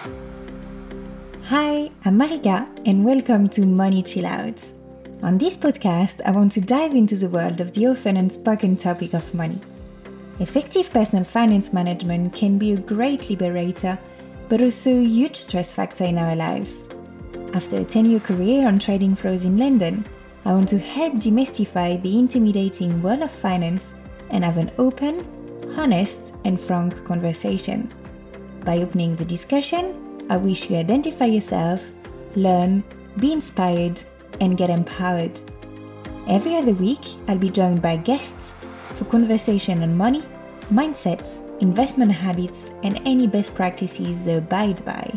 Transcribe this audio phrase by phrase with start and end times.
[0.00, 4.58] Hi, I'm Marika, and welcome to Money Chill Out.
[5.22, 9.12] On this podcast, I want to dive into the world of the often unspoken topic
[9.12, 9.60] of money.
[10.38, 13.98] Effective personal finance management can be a great liberator,
[14.48, 16.86] but also a huge stress factor in our lives.
[17.52, 20.06] After a 10 year career on trading floors in London,
[20.46, 23.92] I want to help demystify the intimidating world of finance
[24.30, 25.26] and have an open,
[25.76, 27.92] honest, and frank conversation.
[28.64, 31.82] By opening the discussion, I wish you identify yourself,
[32.36, 32.84] learn,
[33.18, 34.00] be inspired,
[34.40, 35.38] and get empowered.
[36.28, 38.52] Every other week, I'll be joined by guests
[38.96, 40.22] for conversation on money,
[40.70, 45.10] mindsets, investment habits, and any best practices they abide by.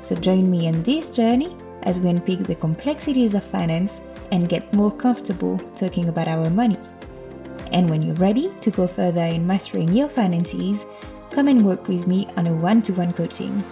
[0.00, 4.72] So join me on this journey as we unpick the complexities of finance and get
[4.74, 6.78] more comfortable talking about our money.
[7.72, 10.84] And when you're ready to go further in mastering your finances,
[11.30, 13.64] come and work with me on a one to one coaching.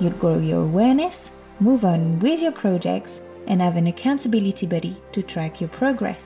[0.00, 5.22] You'll grow your awareness, move on with your projects, and have an accountability buddy to
[5.22, 6.20] track your progress.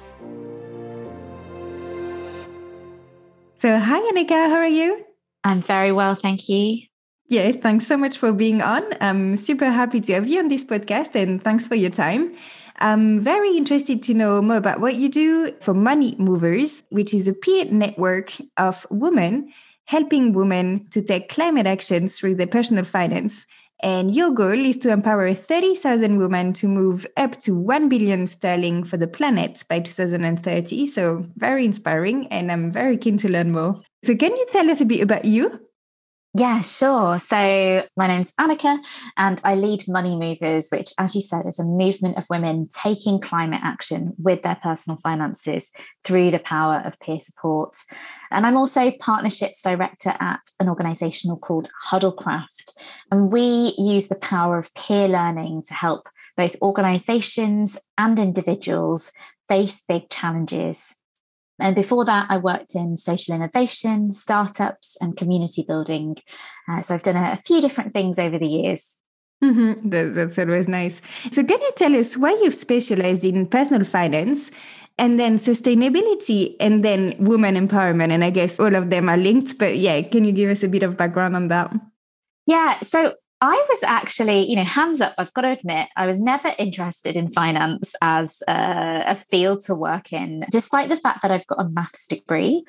[3.58, 5.04] So, hi, Annika, how are you?
[5.42, 6.82] I'm very well, thank you.
[7.28, 8.84] Yeah, thanks so much for being on.
[9.00, 12.36] I'm super happy to have you on this podcast and thanks for your time.
[12.78, 17.26] I'm very interested to know more about what you do for Money Movers, which is
[17.26, 19.52] a peer network of women
[19.86, 23.46] helping women to take climate action through their personal finance.
[23.82, 28.84] And your goal is to empower 30,000 women to move up to 1 billion sterling
[28.84, 30.86] for the planet by 2030.
[30.86, 33.80] So, very inspiring, and I'm very keen to learn more.
[34.02, 35.65] So, can you tell us a bit about you?
[36.38, 37.18] Yeah, sure.
[37.18, 38.76] So my name's Annika
[39.16, 43.22] and I lead Money Movers, which, as you said, is a movement of women taking
[43.22, 45.72] climate action with their personal finances
[46.04, 47.78] through the power of peer support.
[48.30, 52.82] And I'm also partnerships director at an organisation called Huddlecraft.
[53.10, 56.06] And we use the power of peer learning to help
[56.36, 59.10] both organisations and individuals
[59.48, 60.96] face big challenges
[61.58, 66.16] and before that, I worked in social innovation, startups, and community building.
[66.68, 68.96] Uh, so I've done a, a, few different things over the years.
[69.42, 69.88] Mm-hmm.
[69.90, 71.00] That, that's always nice.
[71.30, 74.50] So, can you tell us why you've specialized in personal finance
[74.98, 78.12] and then sustainability and then women empowerment?
[78.12, 80.68] And I guess all of them are linked, but yeah, can you give us a
[80.68, 81.74] bit of background on that?
[82.46, 82.78] Yeah.
[82.80, 86.52] So, I was actually, you know, hands up, I've got to admit, I was never
[86.58, 91.46] interested in finance as a, a, field to work in, despite the fact that I've
[91.46, 92.64] got a maths degree.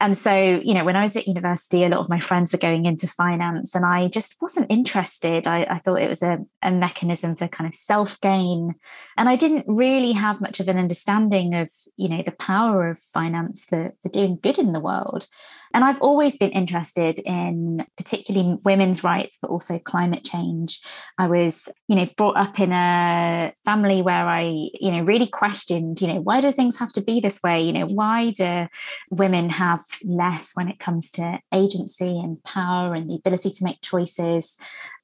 [0.00, 2.58] And so, you know, when I was at university, a lot of my friends were
[2.58, 5.46] going into finance and I just wasn't interested.
[5.46, 8.74] I, I thought it was a, a mechanism for kind of self gain.
[9.16, 12.98] And I didn't really have much of an understanding of, you know, the power of
[12.98, 15.28] finance for, for doing good in the world.
[15.74, 20.80] And I've always been interested in particularly women's rights, but also climate change.
[21.18, 26.00] I was, you know, brought up in a family where I, you know, really questioned,
[26.00, 27.62] you know, why do things have to be this way?
[27.62, 28.68] You know, why do
[29.10, 33.82] women have less when it comes to agency and power and the ability to make
[33.82, 34.56] choices?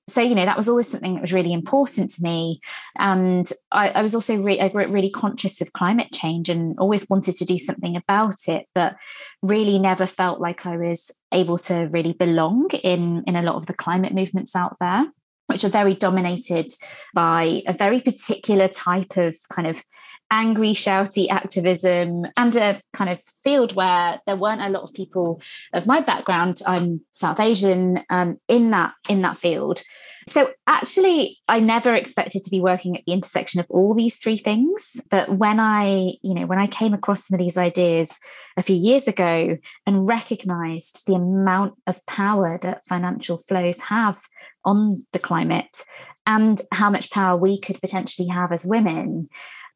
[0.09, 2.61] So you know that was always something that was really important to me.
[2.99, 7.45] And i, I was also re- really conscious of climate change and always wanted to
[7.45, 8.97] do something about it but
[9.43, 13.67] really never felt like i was able to really belong in in a lot of
[13.67, 15.07] the climate movements out there
[15.55, 16.75] which are very dominated
[17.15, 19.85] by a very particular type of kind of
[20.33, 25.41] angry, shouty activism and a kind of field where there weren't a lot of people
[25.73, 26.61] of my background.
[26.67, 29.83] I'm South Asian um, in that in that field.
[30.27, 34.37] So actually, I never expected to be working at the intersection of all these three
[34.37, 34.85] things.
[35.11, 38.19] But when I, you know, when I came across some of these ideas
[38.57, 44.21] a few years ago and recognized the amount of power that financial flows have
[44.65, 45.83] on the climate
[46.27, 49.29] and how much power we could potentially have as women,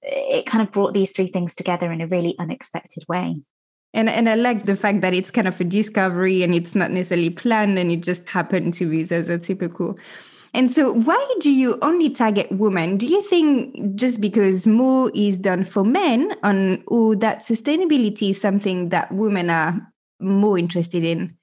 [0.02, 3.36] it kind of brought these three things together in a really unexpected way.
[3.94, 6.90] And and I like the fact that it's kind of a discovery and it's not
[6.90, 9.06] necessarily planned and it just happened to be.
[9.06, 9.98] So that's super cool.
[10.58, 12.96] And so, why do you only target women?
[12.96, 18.40] Do you think just because more is done for men, on or that sustainability is
[18.40, 19.80] something that women are
[20.18, 21.37] more interested in?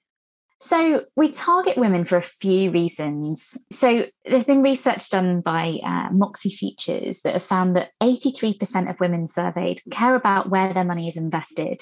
[0.59, 3.57] So, we target women for a few reasons.
[3.71, 8.99] So, there's been research done by uh, Moxie Futures that have found that 83% of
[9.01, 11.81] women surveyed care about where their money is invested,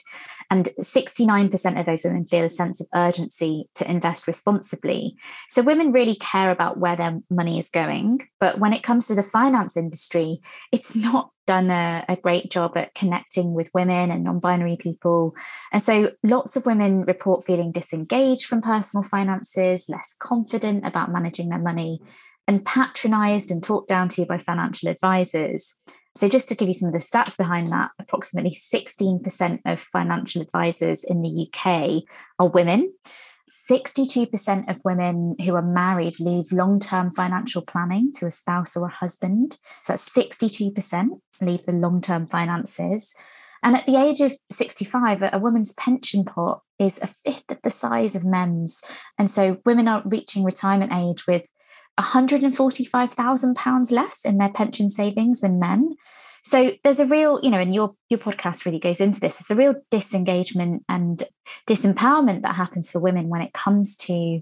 [0.49, 5.17] and 69% of those women feel a sense of urgency to invest responsibly.
[5.49, 8.27] So, women really care about where their money is going.
[8.39, 10.41] But when it comes to the finance industry,
[10.71, 15.35] it's not done a, a, great job at connecting with women and non binary people.
[15.71, 21.49] And so lots of women report feeling disengaged from personal finances, less confident about managing
[21.49, 21.99] their money.
[22.45, 25.75] and patronized and talked down to by financial advisors.
[26.15, 30.41] So, just to give you some of the stats behind that, approximately 16% of financial
[30.41, 32.03] advisors in the UK
[32.37, 32.93] are women.
[33.69, 38.87] 62% of women who are married leave long term financial planning to a spouse or
[38.87, 39.57] a husband.
[39.83, 41.07] So that's 62%
[41.41, 43.13] leave the long term finances.
[43.61, 47.69] And at the age of 65, a woman's pension pot is a fifth of the
[47.69, 48.81] size of men's.
[49.17, 51.49] And so women are reaching retirement age with
[51.99, 55.95] £145,000 less in their pension savings than men.
[56.43, 59.39] So there's a real, you know, and your your podcast really goes into this.
[59.39, 61.23] It's a real disengagement and
[61.67, 64.41] disempowerment that happens for women when it comes to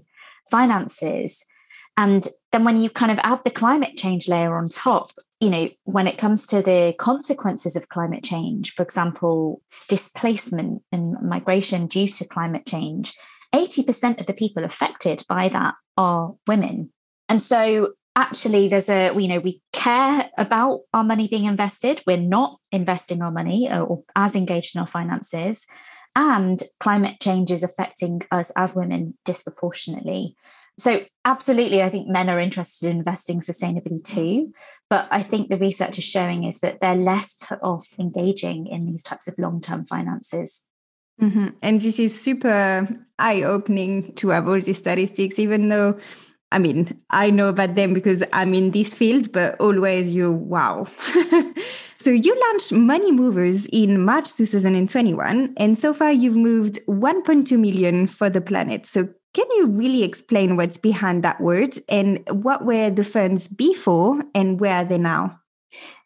[0.50, 1.44] finances.
[1.96, 5.10] And then when you kind of add the climate change layer on top,
[5.40, 11.16] you know, when it comes to the consequences of climate change, for example, displacement and
[11.20, 13.14] migration due to climate change,
[13.54, 16.90] 80% of the people affected by that are women.
[17.28, 22.02] And so actually there's a you know we care about our money being invested.
[22.06, 25.66] We're not investing our money or, or, as engaged in our finances.
[26.14, 30.36] And climate change is affecting us as women disproportionately.
[30.78, 34.52] So absolutely i think men are interested in investing sustainably too.
[34.90, 38.86] But i think the research is showing is that they're less put off engaging in
[38.86, 40.64] these types of long-term finances.
[41.20, 41.48] Mm-hmm.
[41.60, 42.88] and this is super
[43.18, 45.98] eye-opening to have all these statistics even though
[46.52, 50.86] I mean, I know about them because I'm in this field, but always you, wow.
[51.98, 58.06] so you launched Money Movers in March 2021, and so far you've moved 1.2 million
[58.06, 58.84] for the planet.
[58.84, 64.22] So can you really explain what's behind that word and what were the funds before
[64.34, 65.40] and where are they now?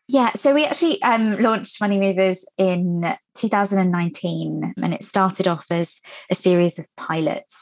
[0.08, 3.02] Yeah, so we actually um, launched Money Movers in
[3.34, 5.94] 2019, and it started off as
[6.30, 7.56] a series of pilots.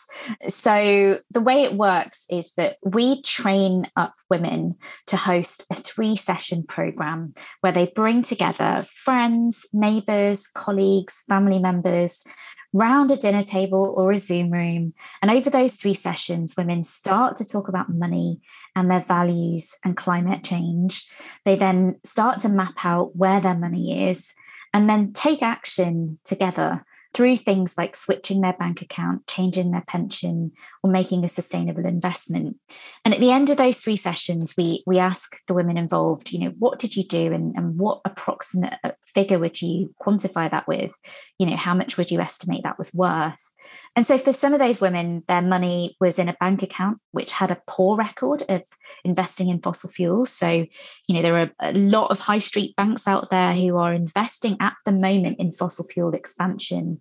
[0.48, 4.74] So, the way it works is that we train up women
[5.06, 7.32] to host a three session program
[7.62, 12.24] where they bring together friends, neighbors, colleagues, family members
[12.74, 14.92] round a dinner table or a Zoom room.
[15.22, 18.40] And over those three sessions, women start to talk about money
[18.76, 21.08] and their values and climate change.
[21.44, 24.34] They then start to map out where their money is
[24.74, 26.84] and then take action together
[27.14, 30.50] through things like switching their bank account, changing their pension,
[30.82, 32.56] or making a sustainable investment.
[33.04, 36.40] And at the end of those three sessions, we we ask the women involved, you
[36.40, 38.74] know, what did you do and, and what approximate
[39.14, 40.94] figure would you quantify that with?
[41.38, 43.52] You know, how much would you estimate that was worth?
[43.96, 47.32] And so for some of those women, their money was in a bank account which
[47.32, 48.62] had a poor record of
[49.04, 50.30] investing in fossil fuels.
[50.30, 50.66] So,
[51.06, 54.56] you know, there are a lot of high street banks out there who are investing
[54.60, 57.00] at the moment in fossil fuel expansion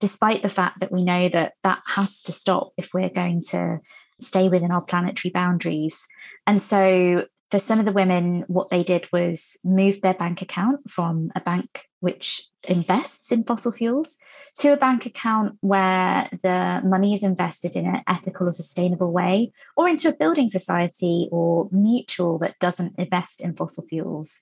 [0.00, 3.78] despite the fact that we know that that has to stop if we're going to
[4.20, 6.06] stay within our planetary boundaries.
[6.46, 10.90] And so for some of the women, what they did was move their bank account
[10.90, 14.18] from a bank which invests in fossil fuels
[14.56, 19.52] to a bank account where the money is invested in an ethical or sustainable way,
[19.76, 24.40] or into a building society or mutual that doesn't invest in fossil fuels.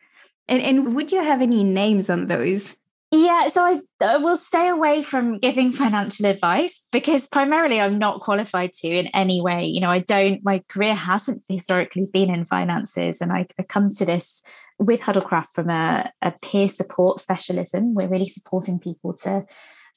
[0.49, 2.77] And, and would you have any names on those?
[3.15, 8.21] Yeah, so I, I will stay away from giving financial advice because primarily I'm not
[8.21, 9.67] qualified to in any way.
[9.67, 13.21] You know, I don't, my career hasn't historically been in finances.
[13.21, 14.43] And I, I come to this
[14.79, 17.95] with Huddlecraft from a, a peer support specialism.
[17.95, 19.45] We're really supporting people to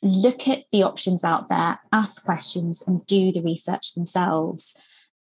[0.01, 4.75] look at the options out there, ask questions, and do the research themselves.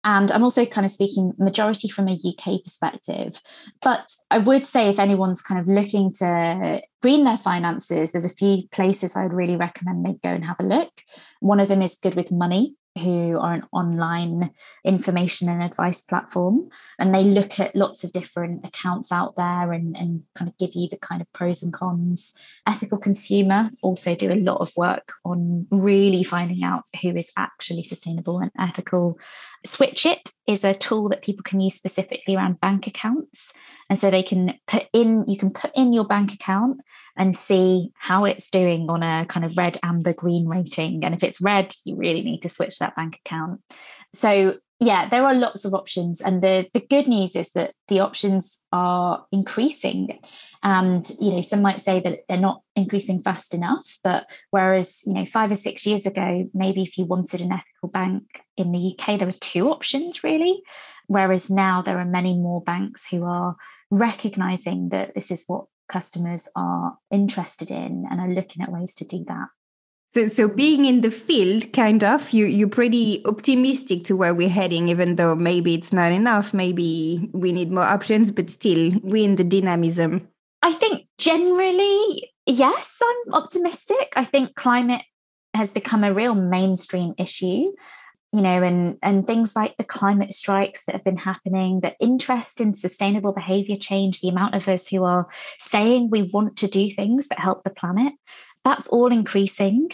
[0.03, 3.41] And I'm also kind of speaking majority from a UK perspective.
[3.81, 8.29] But I would say if anyone's kind of looking to green their finances, there's a
[8.29, 10.91] few places I would really recommend they go and have a look.
[11.39, 14.51] One of them is Good with Money who are an online
[14.83, 16.69] information and advice platform.
[16.99, 20.75] And they look at lots of different accounts out there and, and kind of give
[20.75, 22.33] you the kind of pros and cons.
[22.67, 27.83] Ethical Consumer also do a lot of work on really finding out who is actually
[27.83, 29.17] sustainable and ethical.
[29.65, 33.53] Switch It is a tool that people can use specifically around bank accounts.
[33.89, 36.81] And so they can put in, you can put in your bank account
[37.17, 41.03] and see how it's doing on a kind of red, amber, green rating.
[41.03, 43.61] And if it's red, you really need to switch that bank account.
[44.13, 46.19] So yeah, there are lots of options.
[46.21, 50.19] And the, the good news is that the options are increasing.
[50.61, 53.97] And, you know, some might say that they're not increasing fast enough.
[54.03, 57.89] But whereas, you know, five or six years ago, maybe if you wanted an ethical
[57.89, 58.23] bank
[58.57, 60.61] in the UK, there were two options really.
[61.07, 63.55] Whereas now there are many more banks who are
[63.89, 69.05] recognizing that this is what customers are interested in and are looking at ways to
[69.05, 69.47] do that.
[70.13, 74.47] So, so being in the field, kind of, you you're pretty optimistic to where we're
[74.47, 76.53] heading, even though maybe it's not enough.
[76.53, 80.27] Maybe we need more options, but still, we in the dynamism.
[80.61, 84.13] I think generally, yes, I'm optimistic.
[84.15, 85.01] I think climate
[85.55, 87.71] has become a real mainstream issue
[88.33, 92.59] you know and and things like the climate strikes that have been happening the interest
[92.59, 95.27] in sustainable behavior change the amount of us who are
[95.59, 98.13] saying we want to do things that help the planet
[98.63, 99.89] that's all increasing.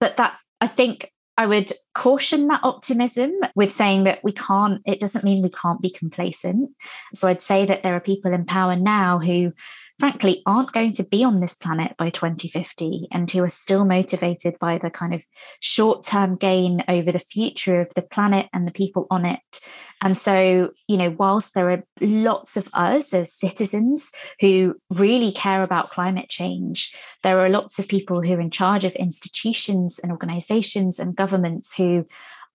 [0.00, 5.00] But that i think i would caution that optimism with saying that we can't it
[5.00, 6.70] doesn't mean we can't be complacent.
[7.14, 9.52] So i'd say that there are people in power now who
[9.98, 14.58] frankly aren't going to be on this planet by 2050 and who are still motivated
[14.58, 15.24] by the kind of
[15.60, 19.60] short term gain over the future of the planet and the people on it.
[20.02, 24.10] And so, you know, whilst there are lots of us as citizens
[24.40, 28.84] who really care about climate change, there are lots of people who are in charge
[28.84, 32.06] of institutions and organizations and governments who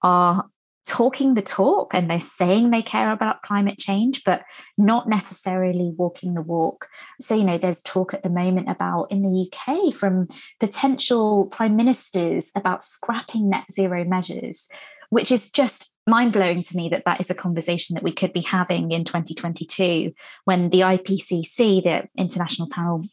[0.04, 0.46] are
[0.88, 4.44] talking the talk and they're saying they care about climate change, but
[4.78, 6.88] not necessarily walking the walk.
[7.22, 10.28] So, you know, there's talk at the moment about in the UK from
[10.60, 14.68] potential prime ministers about scrapping net zero measures,
[15.10, 18.34] which is just mind blowing to me that that is a conversation that we could
[18.34, 20.12] be having in 2022
[20.46, 23.04] when the IPCC, the International Panel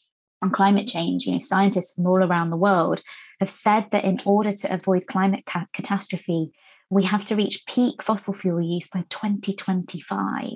[0.42, 3.02] on climate change, you know, scientists from all around the world
[3.40, 6.52] have said that in order to avoid climate ca- catastrophe,
[6.90, 10.50] we have to reach peak fossil fuel use by 2025.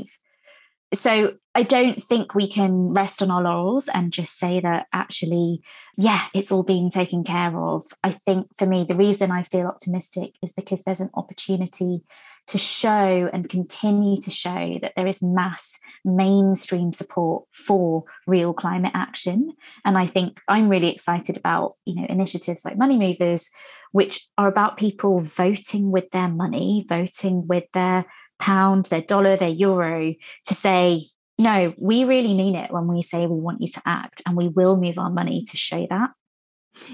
[0.93, 5.61] So I don't think we can rest on our laurels and just say that actually,
[5.97, 7.83] yeah, it's all being taken care of.
[8.03, 12.01] I think for me, the reason I feel optimistic is because there's an opportunity
[12.49, 15.71] to show and continue to show that there is mass
[16.04, 19.52] mainstream support for real climate action.
[19.85, 23.50] And I think I'm really excited about, you know, initiatives like Money Movers,
[23.92, 28.07] which are about people voting with their money, voting with their
[28.38, 30.14] pound, their dollar, their euro
[30.47, 31.07] to say,
[31.38, 34.49] no, we really mean it when we say we want you to act and we
[34.49, 36.11] will move our money to show that.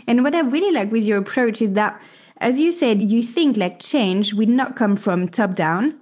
[0.06, 2.00] And what I really like with your approach is that,
[2.38, 5.98] as you said, you think like change will not come from top down,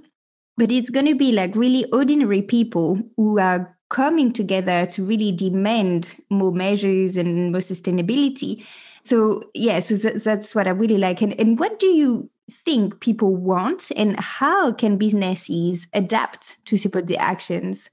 [0.57, 5.33] but it's going to be like really ordinary people who are coming together to really
[5.33, 8.65] demand more measures and more sustainability.
[9.05, 11.21] So, yeah, so that's what I really like.
[11.23, 17.07] And, and what do you think people want, and how can businesses adapt to support
[17.07, 17.89] the actions?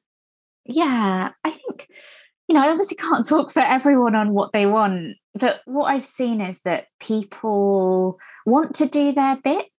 [0.66, 1.88] Yeah, I think,
[2.48, 6.06] you know, I obviously can't talk for everyone on what they want, but what I've
[6.06, 9.72] seen is that people want to do their bit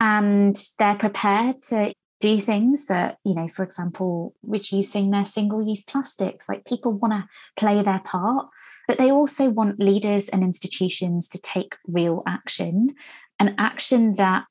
[0.00, 5.82] and they're prepared to do things that, you know, for example, reducing their single use
[5.82, 6.48] plastics.
[6.48, 8.46] Like people want to play their part,
[8.86, 12.94] but they also want leaders and institutions to take real action,
[13.40, 14.44] an action that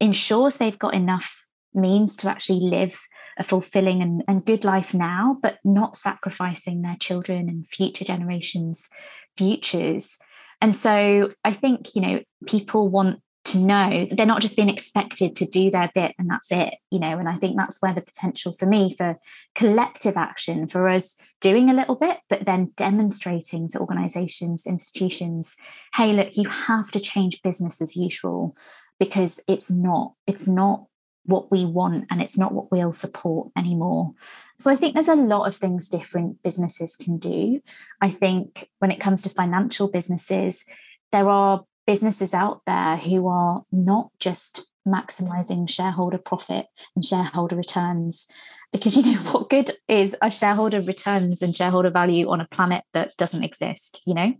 [0.00, 2.98] ensures they've got enough means to actually live
[3.38, 8.88] a fulfilling and, and good life now, but not sacrificing their children and future generations'
[9.36, 10.16] futures.
[10.62, 15.36] And so I think, you know, people want to know they're not just being expected
[15.36, 18.00] to do their bit and that's it you know and i think that's where the
[18.00, 19.18] potential for me for
[19.54, 25.56] collective action for us doing a little bit but then demonstrating to organizations institutions
[25.94, 28.56] hey look you have to change business as usual
[28.98, 30.84] because it's not it's not
[31.28, 34.14] what we want and it's not what we'll support anymore.
[34.58, 37.60] So I think there's a lot of things different businesses can do.
[38.00, 40.64] I think when it comes to financial businesses,
[41.12, 48.26] there are businesses out there who are not just maximizing shareholder profit and shareholder returns.
[48.72, 52.84] Because you know what good is a shareholder returns and shareholder value on a planet
[52.92, 54.34] that doesn't exist you know?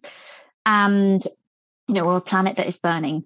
[0.66, 1.24] And
[1.88, 3.24] you know or a planet that is burning.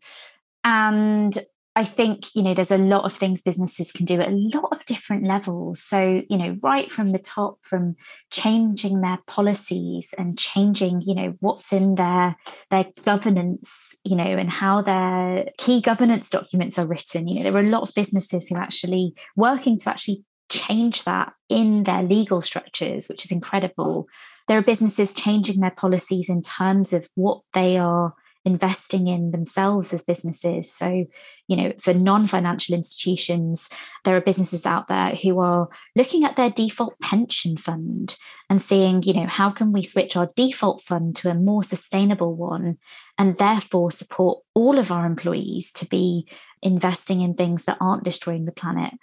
[0.62, 1.36] And
[1.74, 4.68] I think, you know, there's a lot of things businesses can do at a lot
[4.72, 5.82] of different levels.
[5.82, 7.96] So, you know, right from the top, from
[8.30, 12.36] changing their policies and changing, you know, what's in their
[12.70, 17.26] their governance, you know, and how their key governance documents are written.
[17.26, 21.04] You know, there are a lot of businesses who are actually working to actually change
[21.04, 24.06] that in their legal structures, which is incredible.
[24.46, 28.12] There are businesses changing their policies in terms of what they are
[28.44, 30.72] investing in themselves as businesses.
[30.72, 31.06] So,
[31.46, 33.68] you know, for non financial institutions,
[34.04, 38.16] there are businesses out there who are looking at their default pension fund
[38.50, 42.34] and seeing, you know, how can we switch our default fund to a more sustainable
[42.34, 42.78] one
[43.18, 46.28] and therefore support all of our employees to be
[46.62, 48.94] investing in things that aren't destroying the planet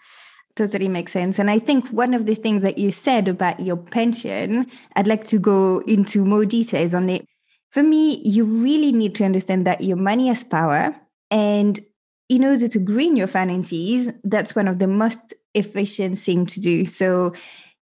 [0.56, 1.40] totally makes sense.
[1.40, 4.68] And I think one of the things that you said about your pension,
[4.98, 7.26] I'd like to go into more details on it
[7.72, 10.96] For me, you really need to understand that your money has power.
[11.30, 11.80] And
[12.28, 16.86] in order to green your finances, that's one of the most efficient thing to do.
[16.86, 17.34] So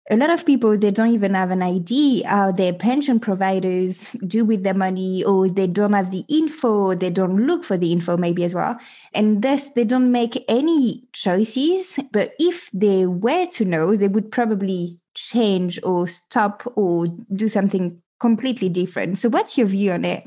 [0.09, 4.43] a lot of people they don't even have an idea how their pension providers do
[4.43, 8.17] with their money or they don't have the info they don't look for the info
[8.17, 8.77] maybe as well
[9.13, 14.29] and thus they don't make any choices but if they were to know they would
[14.29, 19.17] probably change or stop or do something completely different.
[19.17, 20.23] So what's your view on it?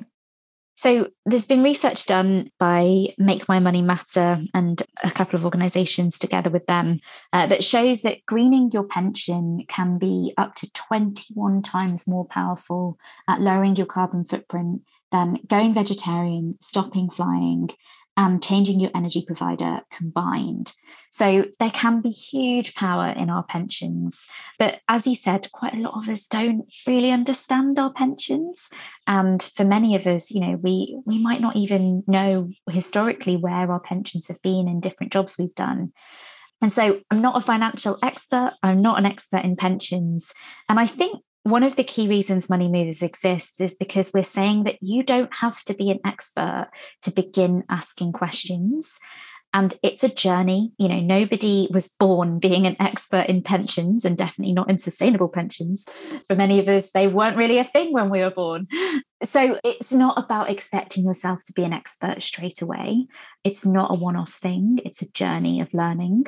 [0.76, 6.18] So there's been research done by Make My Money Matter and a couple of organizations
[6.18, 7.00] together with them
[7.32, 12.98] uh, that shows that greening your pension can be up to 21 times more powerful
[13.26, 17.70] at lowering your carbon footprint than going vegetarian, stopping flying,
[18.16, 20.73] and changing your energy provider combined.
[21.11, 24.26] So there can be huge power in our pensions.
[24.58, 28.68] But as you said, quite a lot of us don't really understand our pensions.
[29.06, 33.70] And for many of us, you know, we we might not even know historically where
[33.70, 35.92] our pensions have been in different jobs we've done.
[36.62, 38.52] And so I'm not a financial expert.
[38.62, 40.32] I'm not an expert in pensions.
[40.68, 44.64] And I think one of the key reasons money movers exist is because we're saying
[44.64, 46.68] that you don't have to be an expert
[47.02, 48.98] to begin asking questions
[49.56, 54.16] and it's a journey you know nobody was born being an expert in pensions and
[54.18, 55.84] definitely not in sustainable pensions
[56.26, 58.68] for many of us they weren't really a thing when we were born
[59.22, 63.06] so it's not about expecting yourself to be an expert straight away
[63.42, 66.25] it's not a one-off thing it's a journey of learning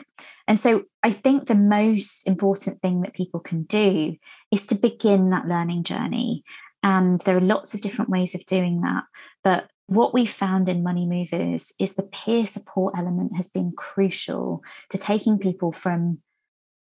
[0.48, 4.16] and so I think the most important thing that people can do
[4.50, 6.42] is to begin that learning journey.
[6.82, 9.04] And there are lots of different ways of doing that.
[9.44, 14.62] But what we found in Money Movers is the peer support element has been crucial
[14.90, 16.18] to taking people from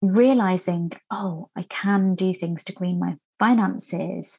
[0.03, 4.37] realizing, oh, I can do things to green my finances.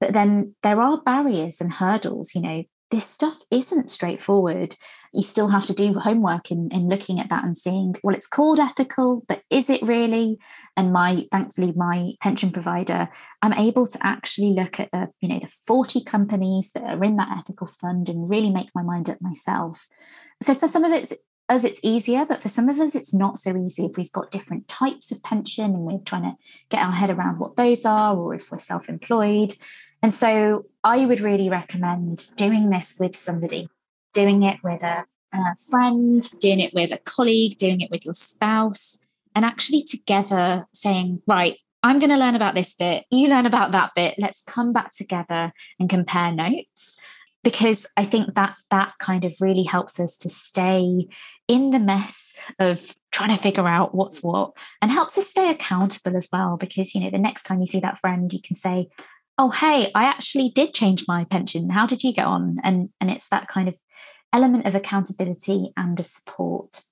[0.00, 2.34] But then there are barriers and hurdles.
[2.34, 4.74] You know, this stuff isn't straightforward
[5.12, 8.26] you still have to do homework in, in looking at that and seeing, well, it's
[8.26, 10.38] called ethical, but is it really?
[10.76, 13.08] And my thankfully, my pension provider,
[13.42, 17.16] I'm able to actually look at the, you know, the 40 companies that are in
[17.16, 19.88] that ethical fund and really make my mind up myself.
[20.42, 21.12] So for some of it's
[21.48, 24.30] us it's easier, but for some of us it's not so easy if we've got
[24.30, 26.36] different types of pension and we're trying to
[26.68, 29.54] get our head around what those are, or if we're self-employed.
[30.02, 33.68] And so I would really recommend doing this with somebody
[34.12, 38.14] doing it with a, a friend, doing it with a colleague, doing it with your
[38.14, 38.98] spouse,
[39.34, 43.72] and actually together saying, right, I'm going to learn about this bit, you learn about
[43.72, 44.14] that bit.
[44.18, 46.98] Let's come back together and compare notes
[47.42, 51.08] because I think that that kind of really helps us to stay
[51.48, 56.16] in the mess of trying to figure out what's what and helps us stay accountable
[56.16, 58.88] as well because you know the next time you see that friend you can say
[59.40, 61.70] oh hey i actually did change my pension.
[61.70, 62.58] How did you get on?
[62.62, 63.76] And and it's that kind of
[64.32, 66.82] element of accountability and of support.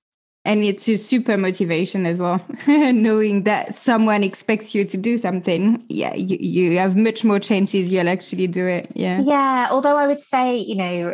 [0.45, 5.85] And it's a super motivation as well knowing that someone expects you to do something.
[5.89, 8.91] Yeah you, you have much more chances you'll actually do it.
[8.95, 9.21] Yeah.
[9.21, 11.13] Yeah although i would say you know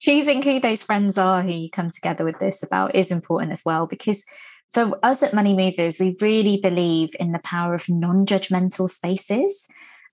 [0.00, 3.62] choosing who those friends are who you come together with this about is important as
[3.64, 4.24] well because
[4.72, 9.66] for us at money movers we really believe in the power of non-judgmental spaces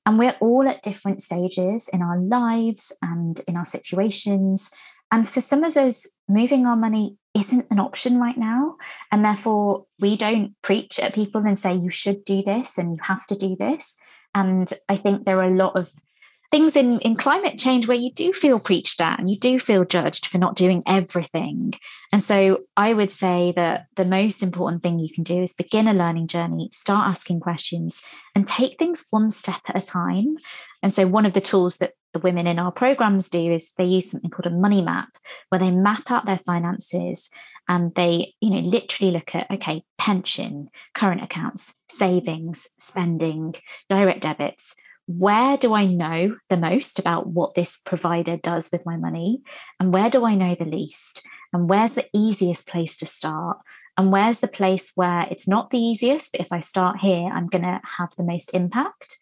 [0.05, 4.69] and we're all at different stages in our lives and in our situations.
[5.11, 8.75] And for some of us, moving our money isn't an option right now.
[9.11, 12.99] And therefore, we don't preach at people and say, you should do this and you
[13.03, 13.97] have to do this.
[14.33, 15.91] And I think there are a lot of
[16.55, 19.83] things in, in climate change where you do feel preached at and you do feel
[19.83, 21.73] judged for not doing everything.
[22.13, 25.89] And so I would say that the most important thing you can do is begin
[25.89, 28.01] a learning journey, start asking questions,
[28.33, 30.37] and take things one step at a time.
[30.81, 33.83] And so one of the tools that the women in our programs do is they
[33.83, 35.09] use something called a money map
[35.49, 37.29] where they map out their finances
[37.67, 43.53] and they you know literally look at okay pension current accounts savings spending
[43.89, 44.75] direct debits
[45.07, 49.43] where do I know the most about what this provider does with my money?
[49.79, 51.25] And where do I know the least?
[51.53, 53.57] And where's the easiest place to start?
[53.97, 57.47] And where's the place where it's not the easiest, but if I start here, I'm
[57.47, 59.17] going to have the most impact?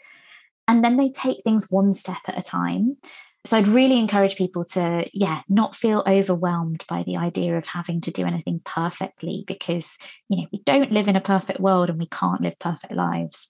[0.68, 2.98] And then they take things one step at a time.
[3.46, 8.00] So I'd really encourage people to, yeah, not feel overwhelmed by the idea of having
[8.02, 9.98] to do anything perfectly because,
[10.30, 13.50] you know, we don't live in a perfect world and we can't live perfect lives.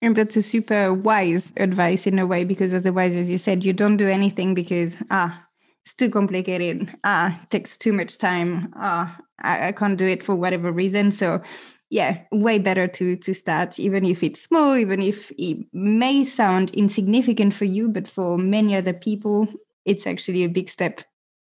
[0.00, 3.72] And that's a super wise advice in a way, because otherwise, as you said, you
[3.72, 5.44] don't do anything because, ah,
[5.84, 6.94] it's too complicated.
[7.02, 8.72] Ah, it takes too much time.
[8.76, 11.10] Ah, I, I can't do it for whatever reason.
[11.10, 11.42] So
[11.90, 16.70] yeah, way better to to start, even if it's small, even if it may sound
[16.72, 19.48] insignificant for you, but for many other people,
[19.84, 21.00] it's actually a big step.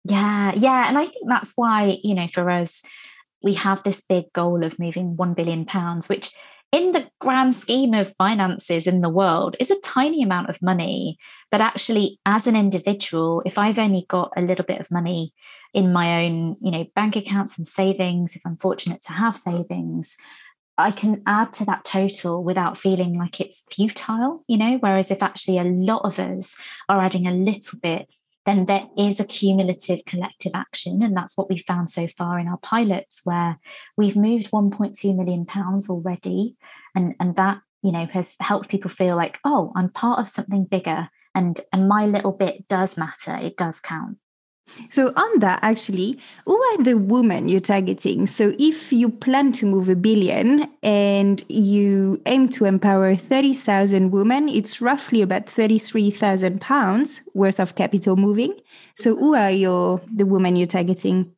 [0.05, 0.89] Yeah, yeah.
[0.89, 2.83] And I think that's why, you know, for us,
[3.43, 6.35] we have this big goal of moving 1 billion pounds, which
[6.75, 11.17] in the grand scheme of finances in the world is a tiny amount of money.
[11.53, 15.33] But actually, as an individual, if I've only got a little bit of money
[15.73, 20.17] in my own, you know, bank accounts and savings, if I'm fortunate to have savings,
[20.77, 24.79] I can add to that total without feeling like it's futile, you know.
[24.79, 26.57] Whereas if actually a lot of us
[26.89, 28.09] are adding a little bit
[28.47, 31.03] then there is a cumulative collective action.
[31.03, 33.59] And that's what we found so far in our pilots, where
[33.97, 36.57] we've moved 1.2 million pounds already.
[36.95, 40.65] And, and that, you know, has helped people feel like, oh, I'm part of something
[40.65, 41.09] bigger.
[41.35, 43.37] And, and my little bit does matter.
[43.37, 44.19] It does count.
[44.91, 48.27] So, on that, actually, who are the women you're targeting?
[48.27, 54.49] So, if you plan to move a billion and you aim to empower 30,000 women,
[54.49, 58.59] it's roughly about 33,000 pounds worth of capital moving.
[58.97, 61.33] So, who are your the women you're targeting?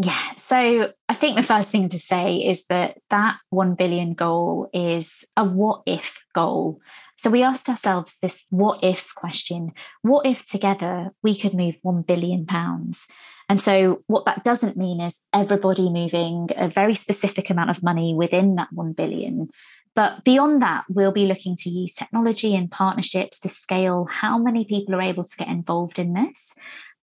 [0.00, 0.32] Yeah.
[0.36, 5.24] So I think the first thing to say is that that 1 billion goal is
[5.36, 6.80] a what if goal.
[7.18, 12.02] So we asked ourselves this what if question what if together we could move 1
[12.02, 13.06] billion pounds?
[13.48, 18.14] And so what that doesn't mean is everybody moving a very specific amount of money
[18.14, 19.48] within that 1 billion.
[19.96, 24.64] But beyond that, we'll be looking to use technology and partnerships to scale how many
[24.64, 26.54] people are able to get involved in this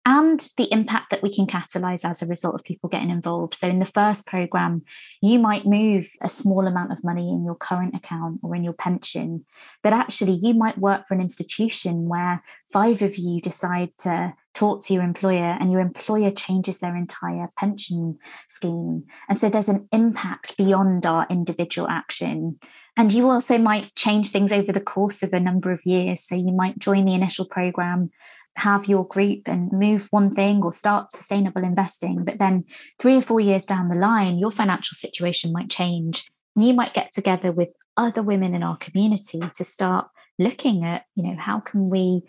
[0.09, 3.55] and the impact that we can catalyze as a result of people getting involved.
[3.55, 4.83] So, in the first program,
[5.21, 8.73] you might move a small amount of money in your current account or in your
[8.73, 9.45] pension,
[9.83, 12.43] but actually, you might work for an institution where
[12.73, 17.49] five of you decide to talk to your employer and your employer changes their entire
[17.59, 18.19] pension
[18.49, 19.05] scheme.
[19.29, 22.59] And so, there's an impact beyond our individual action.
[22.99, 26.21] And you also might change things over the course of a number of years.
[26.21, 28.11] So you might join the initial program
[28.59, 32.25] have your group and move one thing or start sustainable investing.
[32.25, 32.65] But then
[32.99, 36.29] three or four years down the line, your financial situation might change.
[36.57, 41.05] And you might get together with other women in our community to start looking at,
[41.15, 42.23] you know, how can we,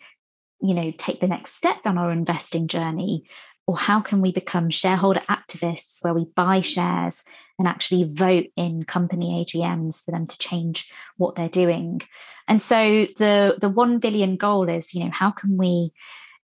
[0.61, 3.23] you know, take the next step on our investing journey?
[3.69, 7.23] Or how can we become shareholder activists where we buy shares
[7.59, 12.01] and actually vote in company AGMs for them to change what they're doing?
[12.47, 15.91] And so the the 1 billion goal is, you know, how can we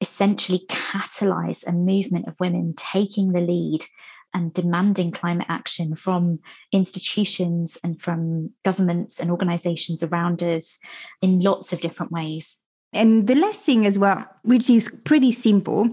[0.01, 3.85] essentially catalyze a movement of women taking the lead
[4.33, 6.39] and demanding climate action from
[6.71, 10.79] institutions and from governments and organizations around us
[11.21, 12.59] in lots of different ways.
[12.93, 15.91] And the last thing as well, which is pretty simple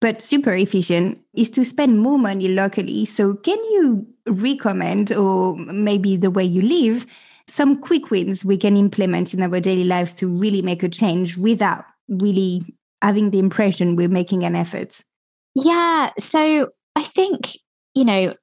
[0.00, 3.04] but super efficient, is to spend more money locally.
[3.04, 7.06] So, can you recommend, or maybe the way you live,
[7.48, 11.36] some quick wins we can implement in our daily lives to really make a change
[11.36, 15.00] without really having the impression we're making an effort?
[15.54, 16.10] Yeah.
[16.18, 17.56] So I think,
[17.94, 18.34] you know,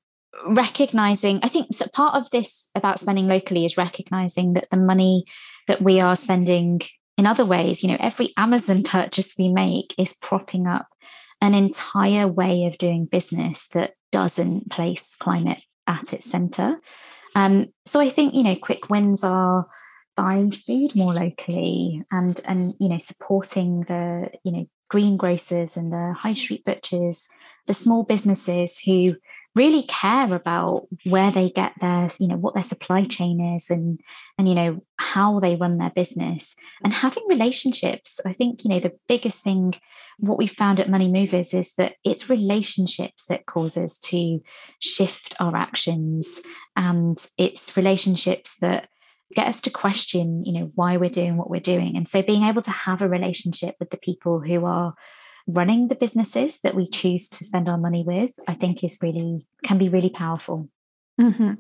[0.48, 5.26] recognizing, I think part of this about spending locally is recognizing that the money
[5.68, 6.82] that we are spending
[7.18, 10.88] in other ways, you know, every Amazon purchase we make is propping up
[11.44, 16.80] an entire way of doing business that doesn't place climate at its center.
[17.36, 19.68] Um, so I think, you know, quick wins are
[20.16, 26.14] buying food more locally and and you know supporting the you know greengrocers and the
[26.14, 27.28] high street butchers
[27.66, 29.16] the small businesses who
[29.56, 34.00] really care about where they get their you know what their supply chain is and
[34.38, 38.80] and you know how they run their business and having relationships i think you know
[38.80, 39.74] the biggest thing
[40.18, 44.42] what we found at money movers is that it's relationships that cause us to
[44.80, 46.42] shift our actions
[46.76, 48.88] and it's relationships that
[49.36, 51.98] get us to question, you know, why we're doing what we're doing.
[51.98, 54.94] And so being able to have a relationship with the people who are
[55.48, 59.46] running the businesses that we choose to spend our money with, I think is really
[59.64, 60.70] can be really powerful.
[61.20, 61.54] Mm-hmm.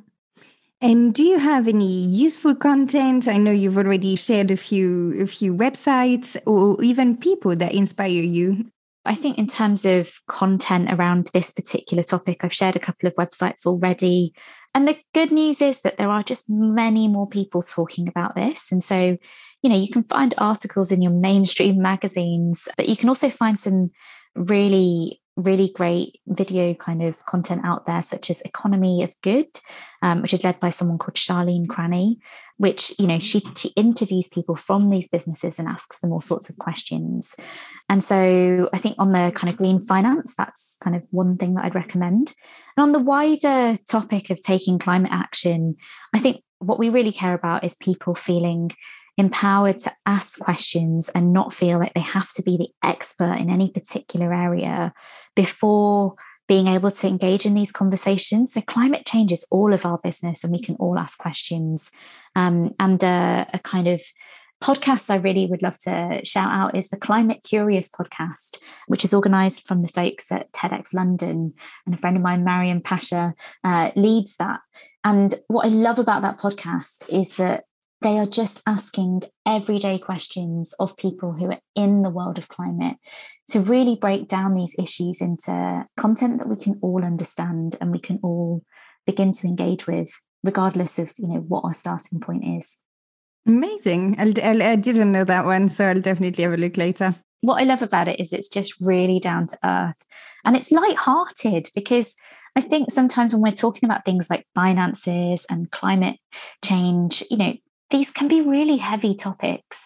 [0.82, 3.28] And do you have any useful content?
[3.28, 8.10] I know you've already shared a few a few websites or even people that inspire
[8.10, 8.65] you.
[9.06, 13.15] I think in terms of content around this particular topic, I've shared a couple of
[13.15, 14.34] websites already.
[14.75, 18.71] And the good news is that there are just many more people talking about this.
[18.71, 19.17] And so,
[19.62, 23.57] you know, you can find articles in your mainstream magazines, but you can also find
[23.59, 23.91] some
[24.36, 29.48] really really great video kind of content out there, such as Economy of Good,
[30.02, 32.19] um, which is led by someone called Charlene Cranny,
[32.58, 36.50] which, you know, she, she interviews people from these businesses and asks them all sorts
[36.50, 37.36] of questions.
[37.89, 41.56] And so I think on the kind of green finance, that's kind of one thing
[41.56, 42.34] that I'd recommend.
[42.78, 45.76] And on the wider topic of taking climate action,
[46.13, 48.72] I think what we really care about is people feeling
[49.17, 53.49] empowered to ask questions and not feel like they have to be the expert in
[53.49, 54.93] any particular area
[55.36, 56.15] before
[56.47, 58.54] being able to engage in these conversations.
[58.54, 61.89] So, climate change is all of our business, and we can all ask questions.
[62.36, 64.02] Um, and uh, a kind of
[64.62, 69.13] podcast I really would love to shout out is the Climate Curious podcast, which is
[69.13, 71.54] organized from the folks at TEDx London.
[71.86, 74.62] And a friend of mine, Mariam Pasha, uh, leads that.
[75.04, 77.65] And what I love about that podcast is that
[78.03, 82.97] they are just asking everyday questions of people who are in the world of climate
[83.47, 87.99] to really break down these issues into content that we can all understand and we
[87.99, 88.61] can all
[89.05, 92.77] begin to engage with regardless of you know what our starting point is.
[93.45, 94.15] Amazing.
[94.19, 97.15] I'll, I'll, i did not know that one so i'll definitely have a look later.
[97.41, 100.05] What i love about it is it's just really down to earth
[100.45, 102.13] and it's light-hearted because
[102.55, 106.19] I think sometimes when we're talking about things like finances and climate
[106.63, 107.53] change, you know,
[107.93, 109.86] these can be really heavy topics.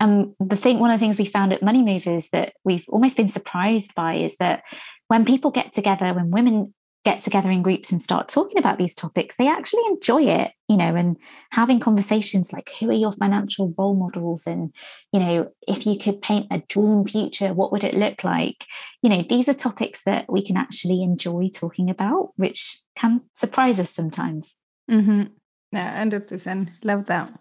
[0.00, 3.16] And the thing, one of the things we found at Money Movers that we've almost
[3.16, 4.62] been surprised by is that
[5.08, 6.72] when people get together, when women
[7.04, 10.76] get together in groups and start talking about these topics, they actually enjoy it, you
[10.76, 11.16] know, and
[11.50, 14.46] having conversations like who are your financial role models?
[14.46, 14.72] And,
[15.12, 18.66] you know, if you could paint a dream future, what would it look like?
[19.02, 23.80] You know, these are topics that we can actually enjoy talking about, which can surprise
[23.80, 24.54] us sometimes.
[24.90, 25.22] Mm-hmm.
[25.72, 26.84] Yeah, 100%.
[26.84, 27.32] Love that.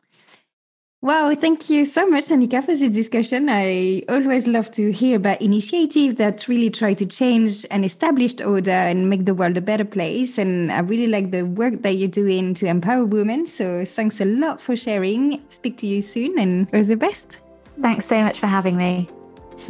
[1.01, 3.49] Wow, thank you so much, Annika, for this discussion.
[3.49, 8.71] I always love to hear about initiatives that really try to change an established order
[8.71, 10.39] and make the world a better place.
[10.39, 13.45] And I really like the work that you're doing to empower women.
[13.45, 15.39] So thanks a lot for sharing.
[15.51, 17.41] Speak to you soon and all the best.
[17.79, 19.07] Thanks so much for having me.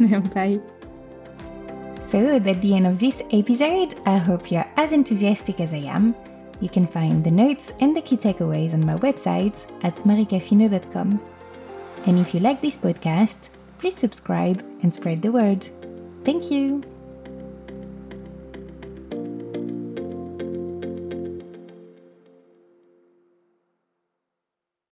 [0.34, 0.60] Bye.
[2.08, 6.14] So, at the end of this episode, I hope you're as enthusiastic as I am
[6.60, 11.20] you can find the notes and the key takeaways on my website at maricafino.com.
[12.06, 15.68] And if you like this podcast, please subscribe and spread the word.
[16.24, 16.97] Thank you!